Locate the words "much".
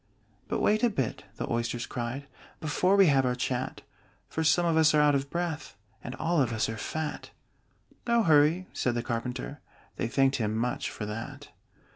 10.57-10.89